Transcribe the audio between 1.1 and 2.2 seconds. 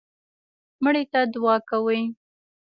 ته دعا کوئ